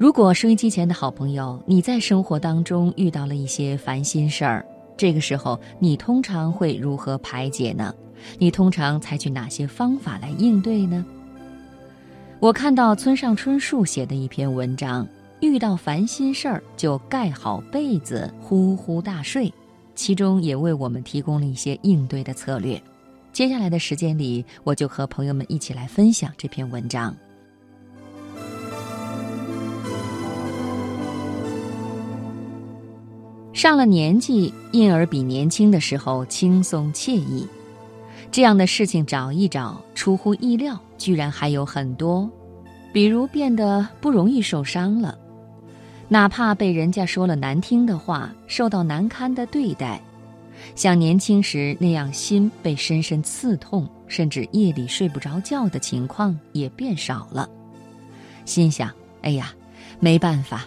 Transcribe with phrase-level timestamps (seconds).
[0.00, 4.64] 如果收音机前的好朋友，你在生活当中遇到了一些烦心事儿，
[4.96, 7.94] 这个时候你通常会如何排解呢？
[8.38, 11.04] 你通常采取哪些方法来应对呢？
[12.38, 15.06] 我看到村上春树写的一篇文章，
[15.40, 19.52] 遇到烦心事儿就盖好被子呼呼大睡，
[19.94, 22.82] 其中也为我们提供了一些应对的策略。
[23.34, 27.14] 接下来的时间里，我就和朋友们一起来分享这篇文章。
[33.60, 37.46] 上了年纪，因而比年轻的时候轻松惬意。
[38.32, 42.26] 这样的事情找一找，出乎意料，居然还有很多。
[42.90, 45.18] 比如变得不容易受伤了，
[46.08, 50.00] 哪怕被人家说了难听的话，受到难堪的对待，
[50.74, 57.46] 像年轻时那样心被深深刺痛，甚至夜里睡不着觉的情况也变少了。
[58.46, 59.52] 心想：哎呀，
[59.98, 60.66] 没办法。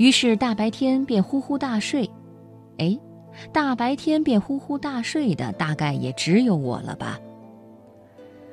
[0.00, 2.08] 于是大白天便呼呼大睡，
[2.78, 2.98] 哎，
[3.52, 7.20] 大白天便呼呼大睡的大概也只有我了吧。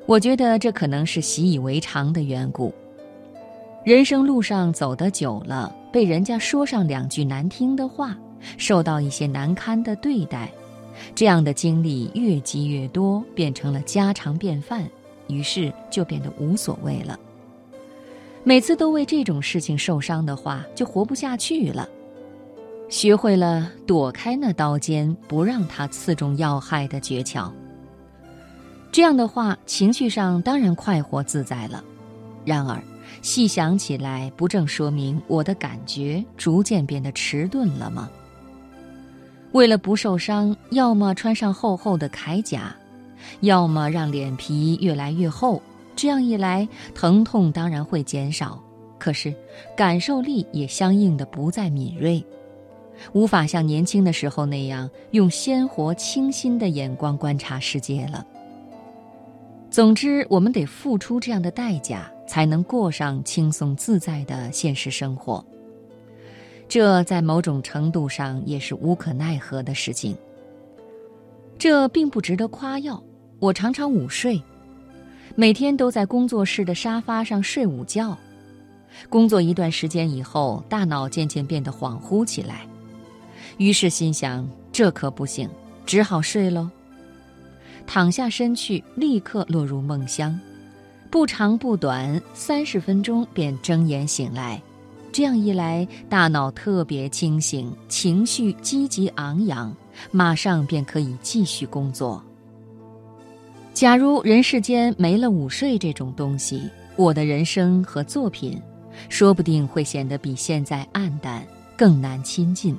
[0.05, 2.73] 我觉得这可能是习以为常的缘故。
[3.85, 8.17] 人生路上走得久了，被人家说上两句难听的话，
[8.57, 10.51] 受到一些难堪的对待，
[11.15, 14.85] 这样的经历越积越多，变成了家常便饭，
[15.29, 17.17] 于是就变得无所谓了。
[18.47, 21.85] 每次都为这种事情受伤的话，就活不下去了。
[22.87, 27.51] 学会了躲开那刀尖，不让它刺中要害的诀窍。
[28.89, 31.83] 这样的话，情绪上当然快活自在了。
[32.45, 32.81] 然而，
[33.21, 38.09] 细想起来，不正说明我的感觉逐渐变得迟钝了吗？
[39.51, 42.73] 为了不受伤，要么穿上厚厚的铠甲，
[43.41, 45.61] 要么让脸皮越来越厚。
[45.97, 48.63] 这样一来，疼痛当然会减少，
[48.99, 49.33] 可是
[49.75, 52.23] 感受力也相应的不再敏锐，
[53.13, 58.25] 无法像年轻的时候那样用鲜活清新的眼光观察世界了。
[59.71, 65.43] 总之，我们得付出这样的代价，才能过上轻松自在的现实生活。
[66.69, 70.15] 这在某种程度上也是无可奈何的事情。
[71.57, 73.03] 这并不值得夸耀，
[73.39, 74.39] 我常常午睡。
[75.39, 78.17] 每天都在工作室的沙发上睡午觉，
[79.07, 82.67] 工作一段时间以后，大脑渐渐变得恍惚起来，
[83.57, 85.47] 于是心想这可不行，
[85.85, 86.67] 只好睡喽。
[87.85, 90.37] 躺下身去，立刻落入梦乡，
[91.11, 94.59] 不长不短，三十分钟便睁眼醒来。
[95.11, 99.71] 这样一来，大脑特别清醒，情绪积极昂扬，
[100.09, 102.23] 马上便可以继续工作。
[103.77, 108.59] 假如人世间没了午睡这种东西，我的人生和作品，
[109.07, 111.45] 说不定会显得比现在暗淡，
[111.77, 112.75] 更难亲近。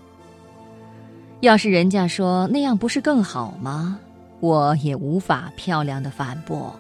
[1.39, 4.01] 要是人家说那样不是更好吗？
[4.41, 6.77] 我也无法漂亮的反驳。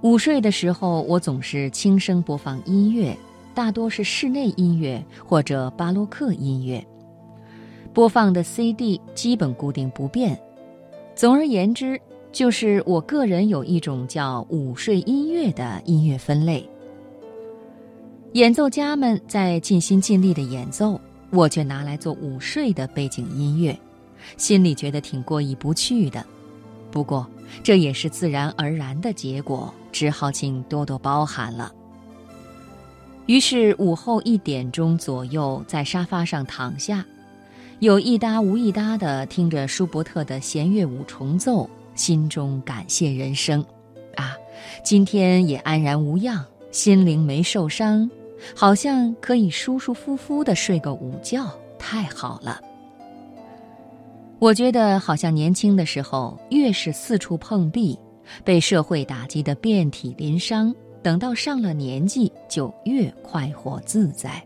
[0.00, 3.14] 午睡的时候，我总是轻声播放音乐，
[3.54, 6.82] 大多是室内音乐或者巴洛克音乐，
[7.92, 10.40] 播放的 CD 基本固定不变。
[11.14, 12.00] 总而言之。
[12.36, 16.68] 就是我个人有一种叫午睡音乐的音乐分类，
[18.34, 23.74] 演奏家们在尽心尽力的演奏，我却拿来做午睡的背景音乐，
[24.36, 26.22] 心里觉得挺过意不去的。
[26.90, 27.26] 不过
[27.62, 31.72] 这也是自然而然的结果，只好请多多包涵了。
[33.24, 37.02] 于是午后一点钟左右，在沙发上躺下，
[37.78, 41.66] 有一搭无一搭的听着舒伯特的弦乐五重奏。
[41.96, 43.64] 心中感谢人生，
[44.14, 44.36] 啊，
[44.84, 48.08] 今天也安然无恙，心灵没受伤，
[48.54, 52.60] 好像可以舒舒服服的睡个午觉，太好了。
[54.38, 57.98] 我觉得好像年轻的时候，越是四处碰壁，
[58.44, 64.42] 被社会打击得遍体鳞伤，等到上了年纪，就越快活自在。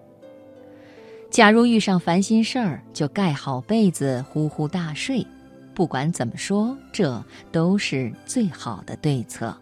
[1.29, 5.27] 假如遇上烦心事儿，就盖好被子，呼呼大睡。
[5.81, 9.57] 不管怎么说，这都是最好的对策。